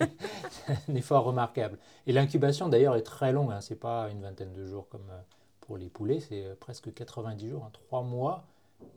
[0.88, 1.78] un effort remarquable.
[2.06, 3.52] Et l'incubation d'ailleurs est très longue.
[3.52, 5.10] Hein, c'est pas une vingtaine de jours comme
[5.60, 8.46] pour les poulets, c'est presque 90 jours, hein, 3 mois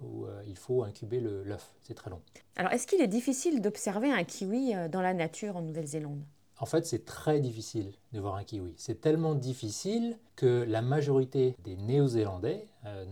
[0.01, 1.73] où euh, il faut incuber l'œuf.
[1.81, 2.21] C'est très long.
[2.55, 6.21] Alors, est-ce qu'il est difficile d'observer un kiwi euh, dans la nature en Nouvelle-Zélande?
[6.59, 8.73] En fait, c'est très difficile de voir un kiwi.
[8.77, 13.05] C'est tellement difficile que la majorité des Néo-Zélandais euh,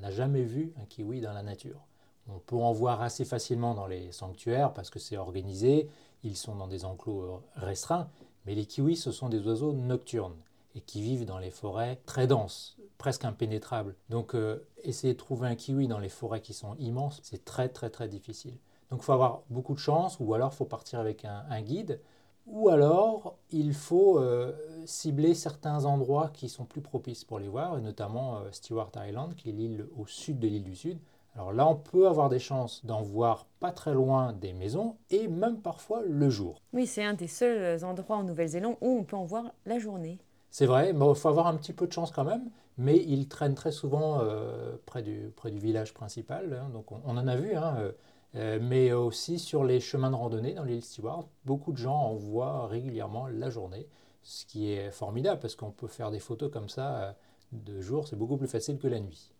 [0.00, 1.80] n'a- jamais vu un kiwi dans la nature.
[2.28, 5.88] On peut en voir assez facilement dans les sanctuaires parce que c'est organisé,
[6.24, 8.08] ils sont dans des enclos restreints,
[8.44, 10.36] mais les kiwis, ce sont des oiseaux nocturnes
[10.74, 13.96] et qui vivent dans les forêts très denses, presque impénétrables.
[14.08, 17.68] Donc euh, essayer de trouver un kiwi dans les forêts qui sont immenses, c'est très
[17.68, 18.58] très très difficile.
[18.90, 22.00] Donc il faut avoir beaucoup de chance ou alors il faut partir avec un- guide
[22.46, 24.52] ou alors, il faut euh,
[24.84, 29.34] cibler certains endroits qui sont plus propices pour les voir, et notamment euh, Stewart Island,
[29.36, 30.98] qui est l'île au sud de l'île du Sud.
[31.36, 35.28] Alors là, on peut avoir des chances d'en voir pas très loin des maisons, et
[35.28, 36.60] même parfois le jour.
[36.72, 40.18] Oui, c'est un des seuls endroits en Nouvelle-Zélande où on peut en voir la journée.
[40.50, 43.54] C'est vrai, il faut avoir un petit peu de chance quand même, mais ils traînent
[43.54, 47.54] très souvent euh, près, du, près du village principal, hein, donc on, en a vu,
[47.54, 47.92] hein, euh,
[48.34, 51.26] euh, mais aussi sur les chemins de randonnée dans l'île Stewart.
[51.44, 53.86] Beaucoup de gens en voient régulièrement la journée,
[54.22, 57.16] ce qui est formidable parce qu'on peut faire des photos comme ça
[57.52, 59.32] de jour, c'est beaucoup plus facile que la nuit.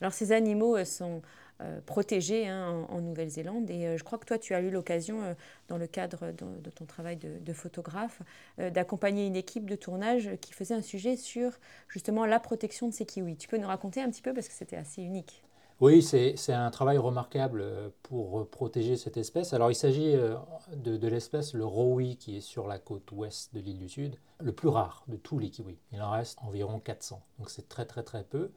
[0.00, 1.22] Alors, ces animaux sont
[1.62, 5.22] euh, protégés hein, en, Nouvelle-Zélande et euh, je crois que toi, tu as eu l'occasion,
[5.22, 5.34] euh,
[5.68, 8.20] dans le cadre de, ton travail de, photographe,
[8.58, 11.52] euh, d'accompagner une équipe de tournage qui faisait un sujet sur
[11.88, 13.36] justement la protection de ces kiwis.
[13.36, 15.42] Tu peux nous raconter un petit peu parce que c'était assez unique.
[15.80, 17.62] Oui, c'est un travail remarquable
[18.02, 19.52] pour protéger cette espèce.
[19.52, 23.60] Alors, il s'agit de, de l'espèce le rowi qui est sur la côte ouest de
[23.60, 25.78] l'île du Sud, le plus rare de tous les kiwis.
[25.92, 28.50] Il en reste environ 400, donc c'est très très très peu.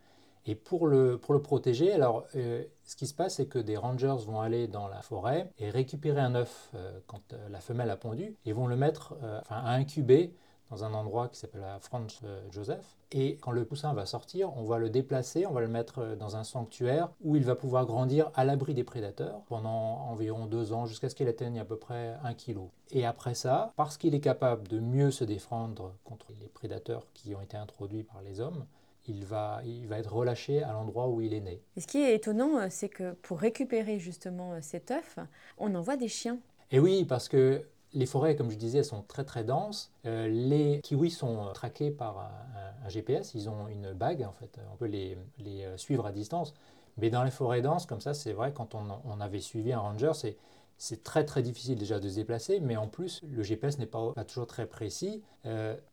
[0.46, 3.78] Et pour le, pour le protéger, alors euh, ce qui se passe, c'est que des
[3.78, 7.90] rangers vont aller dans la forêt et récupérer un œuf euh, quand euh, la femelle
[7.90, 10.34] a pondu et vont le mettre, enfin, à incuber
[10.72, 12.22] dans un endroit qui s'appelle la Franz
[12.52, 12.96] Joseph.
[13.12, 16.36] Et quand le poussin va sortir, on va le déplacer, on va le mettre dans
[16.36, 20.86] un sanctuaire où il va pouvoir grandir à l'abri des prédateurs pendant environ deux ans
[20.86, 22.70] jusqu'à ce qu'il atteigne à peu près un kilo.
[22.92, 27.34] Et après ça, parce qu'il est capable de mieux se défendre contre les prédateurs qui
[27.34, 28.66] ont été introduits par les hommes,
[29.10, 31.62] il va, il va être relâché à l'endroit où il est né.
[31.76, 35.20] Et ce qui est étonnant, c'est que pour récupérer justement cet œuf,
[35.58, 36.40] on envoie des chiens.
[36.72, 39.92] Et oui, parce que les forêts, comme je disais, sont très très denses.
[40.06, 43.34] Euh, les kiwis sont euh, traqués par un, GPS.
[43.36, 44.60] Ils ont une bague, en fait.
[44.72, 46.54] On peut les, les, euh, suivre à distance.
[46.98, 49.80] Mais dans les forêts denses, comme ça, c'est vrai, quand on, on, avait suivi un
[49.80, 50.38] ranger, c'est,
[50.80, 52.60] c'est très très difficile déjà de se déplacer.
[52.60, 55.22] Mais en plus, le GPS n'est pas, pas toujours très précis.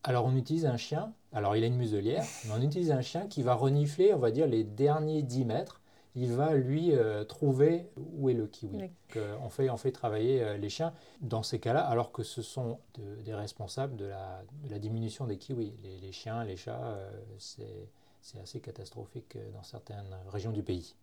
[0.02, 1.12] alors on utilise un chien.
[1.32, 4.30] Alors il a une muselière, mais on utilise un chien qui va renifler, on va
[4.30, 5.82] dire, les derniers 10 mètres
[6.16, 8.90] il va lui euh, trouver où est le kiwi.
[9.16, 12.40] Euh, on, fait, on fait travailler euh, les chiens dans ces cas-là, alors que ce
[12.40, 12.78] sont
[13.24, 15.74] des responsables de la, la, diminution des kiwis.
[16.00, 16.98] Les, chiens, les chats,
[17.38, 20.96] c'est assez catastrophique dans certaines régions du pays.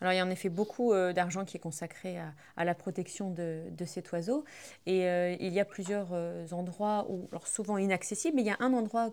[0.00, 2.18] Alors il y a en effet beaucoup d'argent qui est consacré
[2.56, 4.44] à, la protection de, cet oiseau.
[4.84, 5.06] Et
[5.40, 6.12] il y a plusieurs
[6.52, 9.08] endroits, où, alors souvent inaccessibles, mais il y a un endroit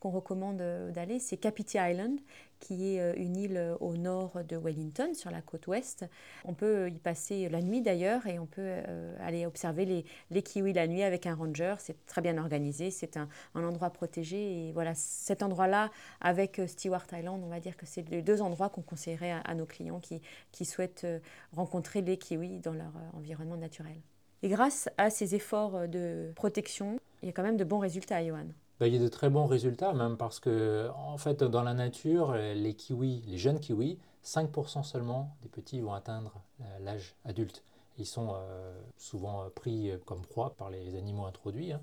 [0.00, 2.18] qu'on recommande d'aller, c'est Capiti Island,
[2.62, 6.06] qui est euh, une île euh, au nord de Wellington, sur la côte ouest.
[6.44, 10.72] On peut y passer la nuit d'ailleurs et on peut euh, aller observer les, kiwis
[10.72, 11.74] la nuit avec un ranger.
[11.78, 14.68] C'est très bien organisé, c'est un, endroit protégé.
[14.68, 18.68] Et voilà, cet endroit-là, avec Stewart Island, on va dire que c'est les deux endroits
[18.68, 21.06] qu'on conseillerait à, nos clients qui, souhaitent
[21.52, 23.96] rencontrer les kiwis dans leur environnement naturel.
[24.42, 28.24] Et grâce à ces efforts de protection, il y a quand même de bons résultats,
[28.24, 28.46] Johan.
[28.82, 31.72] Bah, il y a de très bons résultats, même parce que, en fait, dans la
[31.72, 37.62] nature, les kiwis, les jeunes kiwis, 5% seulement des petits vont atteindre euh, l'âge adulte.
[37.96, 41.70] Ils sont euh, souvent pris comme proie par les animaux introduits.
[41.70, 41.80] Hein.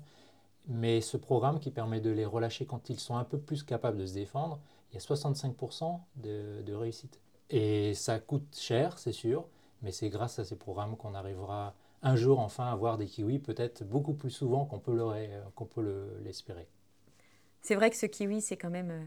[0.68, 3.96] Mais ce programme qui permet de les relâcher quand ils sont un peu plus capables
[3.96, 4.60] de se défendre,
[4.92, 7.18] il y a 65% de, de, réussite.
[7.48, 9.46] Et ça coûte cher, c'est sûr,
[9.80, 13.38] mais c'est grâce à ces programmes qu'on arrivera un jour enfin à voir des kiwis,
[13.38, 16.68] peut-être beaucoup plus souvent qu'on peut l'espérer.
[17.62, 19.04] C'est vrai que ce kiwi, c'est quand même euh,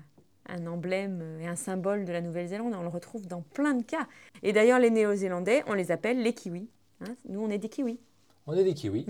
[0.48, 2.74] un emblème euh, et un symbole de la Nouvelle-Zélande.
[2.76, 4.08] On le retrouve dans plein de cas.
[4.42, 6.70] Et d'ailleurs, les Néo-Zélandais, on les appelle les kiwis.
[7.02, 7.16] Hein.
[7.28, 8.00] Nous, on est des kiwis.
[8.46, 9.06] On est des kiwis.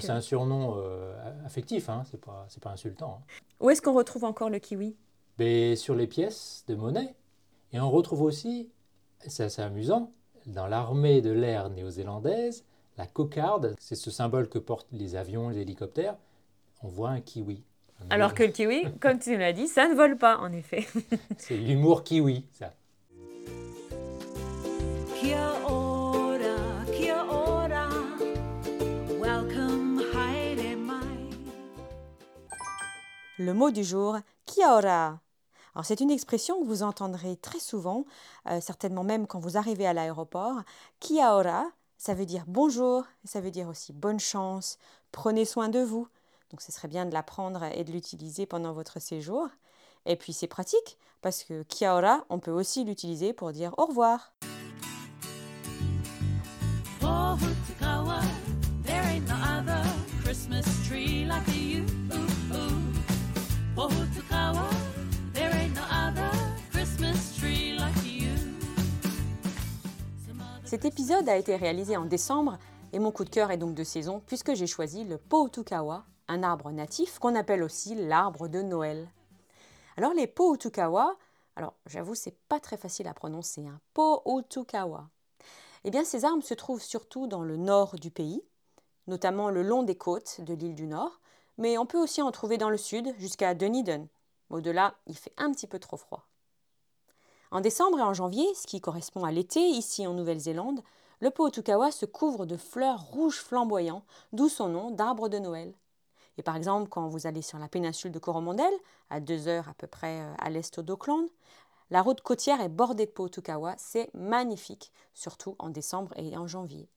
[0.00, 1.14] C'est un, surnom euh,
[1.44, 2.04] affectif, hein.
[2.10, 3.20] c'est pas, pas insultant.
[3.20, 3.42] Hein.
[3.60, 4.96] Où est-ce qu'on retrouve encore le kiwi?
[5.38, 7.14] Ben, Sur les pièces de monnaie.
[7.72, 8.70] Et on retrouve aussi,
[9.26, 10.12] c'est assez amusant,
[10.46, 12.64] dans l'armée de l'air néo-zélandaise,
[12.98, 16.16] la cocarde, c'est ce symbole que portent les avions, les hélicoptères.
[16.82, 17.62] On voit un kiwi.
[18.10, 20.86] Alors que le kiwi, comme tu l'as dit, ça ne vole pas, en effet.
[21.38, 22.72] C'est l'humour kiwi, ça.
[33.38, 35.18] Le mot du jour, kia ora.
[35.74, 38.04] Alors c'est une expression que vous entendrez très souvent,
[38.48, 40.62] euh, certainement même quand vous arrivez à l'aéroport.
[41.00, 41.66] Kia ora,
[41.98, 44.78] ça veut dire bonjour, ça veut dire aussi bonne chance,
[45.10, 46.06] prenez soin de vous,
[46.52, 49.48] donc ce serait bien de l'apprendre et de l'utiliser pendant votre séjour.
[50.04, 53.86] Et puis c'est pratique parce que kia ora, on peut aussi l'utiliser pour dire au
[53.86, 54.34] revoir.
[70.64, 72.58] Cet épisode a été réalisé en décembre
[72.92, 76.42] et mon coup de cœur est donc de saison puisque j'ai choisi le Pohutukawa un
[76.42, 79.06] arbre natif qu'on appelle aussi l'arbre de Noël.
[79.98, 81.16] Alors les Poutukawa,
[81.56, 85.10] alors j'avoue c'est pas très facile à prononcer, hein, Poutukawa.
[85.84, 88.42] Eh bien ces arbres se trouvent surtout dans le nord du pays,
[89.06, 91.20] notamment le long des côtes de l'île du Nord,
[91.58, 94.06] mais on peut aussi en trouver dans le sud jusqu'à Dunedin.
[94.48, 96.26] Au-delà, il fait un petit peu trop froid.
[97.50, 100.82] En décembre et en janvier, ce qui correspond à l'été ici en Nouvelle-Zélande,
[101.20, 105.74] le Poutukawa se couvre de fleurs rouges flamboyants, d'où son nom d'arbre de Noël.
[106.38, 108.72] Et par exemple, quand vous allez sur la péninsule de Coromandel,
[109.10, 111.28] à deux heures à peu près euh, à l'est d'Auckland,
[111.90, 113.74] la route côtière est bordée de Poutukawa.
[113.76, 116.88] C'est magnifique, surtout en décembre et en janvier.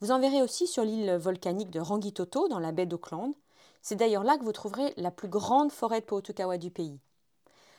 [0.00, 3.34] Vous en verrez aussi sur l'île volcanique de Rangitoto, dans la baie d'Auckland.
[3.82, 6.98] C'est d'ailleurs là que vous trouverez la plus grande forêt de Poutukawa du pays.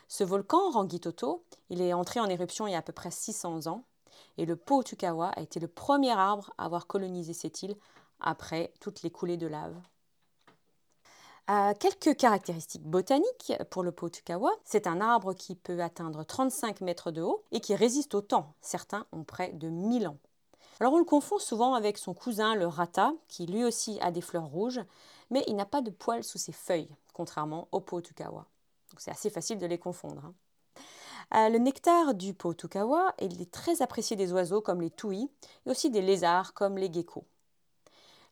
[0.08, 3.68] Ce volcan, Rangitoto, il est entré en éruption il y a à peu près 600
[3.68, 3.84] ans,
[4.38, 7.76] et le Poutukawa a été le premier arbre à avoir colonisé cette île
[8.20, 9.76] après toutes les coulées de lave
[11.80, 14.52] quelques caractéristiques botaniques pour le Potukawa.
[14.64, 18.54] C'est un arbre qui peut atteindre 35 mètres de haut et qui résiste au temps.
[18.62, 20.18] Certains ont près de 1000 ans.
[20.80, 24.22] Alors on le confond souvent avec son cousin le rata, qui lui aussi a des
[24.22, 24.82] fleurs rouges,
[25.32, 28.46] mais il n'a pas de poils sous ses feuilles, contrairement au Potukawa.
[28.98, 30.24] C'est assez facile de les confondre.
[30.26, 30.34] Hein.
[31.36, 35.30] Euh, le nectar du Potukawa est très apprécié des oiseaux comme les touis
[35.66, 37.26] et aussi des lézards comme les geckos.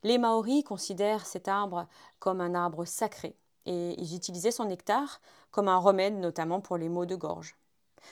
[0.06, 1.88] Les Maoris considèrent cet arbre
[2.20, 6.90] comme un arbre sacré et ils utilisaient son nectar comme un remède notamment pour les
[6.90, 7.56] maux de gorge.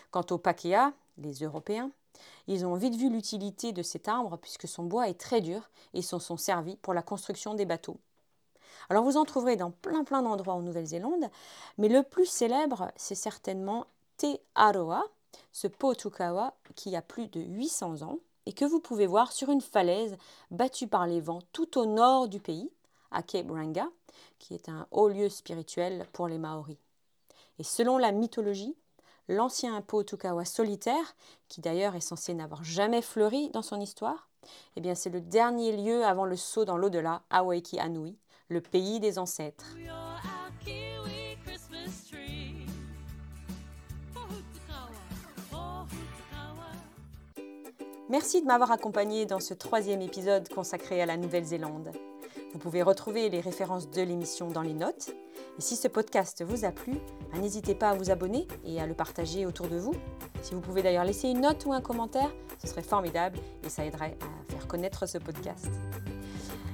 [0.10, 1.92] Quant aux Pakea, les Européens,
[2.48, 6.02] ils ont vite vu l'utilité de cet arbre puisque son bois est très dur et
[6.02, 8.00] s'en sont servis pour la construction des bateaux.
[8.90, 11.30] Alors vous en trouverez dans plein plein d'endroits en Nouvelle-Zélande,
[11.78, 13.86] mais le plus célèbre, c'est certainement
[14.18, 15.04] Te Aroa,
[15.52, 19.62] ce Potukawa qui a plus de 800 ans et que vous pouvez voir sur une
[19.62, 20.18] falaise
[20.52, 22.70] battue par les vents tout au nord du pays,
[23.12, 23.88] à Cape Ranga,
[24.40, 26.78] qui est un haut lieu spirituel pour les Maoris.
[27.60, 28.76] Et selon la mythologie,
[29.28, 31.16] l'ancien Potukawa solitaire,
[31.48, 34.30] qui d'ailleurs est censé n'avoir jamais fleuri dans son histoire,
[34.76, 38.18] eh bien c'est le dernier lieu avant le saut dans l'au-delà, Awaiki Anui,
[38.50, 39.66] le pays des ancêtres.
[48.14, 51.90] Merci de m'avoir accompagné dans ce troisième épisode consacré à la Nouvelle-Zélande.
[52.54, 55.16] Vous pouvez retrouver les références de l'émission dans les notes.
[55.58, 56.94] Et si ce podcast vous a plu,
[57.32, 59.96] ben, n'hésitez pas à vous abonner et à le partager autour de vous.
[60.44, 63.84] Si vous pouvez d'ailleurs laisser une note ou un commentaire, ce serait formidable et ça
[63.84, 65.72] aiderait à faire connaître ce podcast.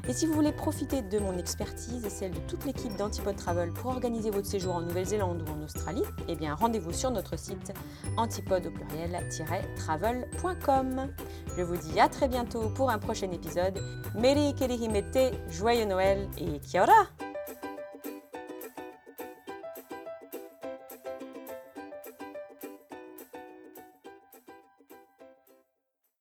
[0.10, 3.72] Et si vous voulez profiter de mon expertise et celle de toute l'équipe d'Antipode Travel
[3.72, 7.72] pour organiser votre séjour en Nouvelle-Zélande ou en Australie, eh bien rendez-vous sur notre site
[8.18, 11.10] antipode au pluriel-travel.com.
[11.56, 13.84] Je vous dis à très bientôt pour un prochain épisode.
[14.16, 17.06] Meri Kerihimete, joyeux Noël et kia ora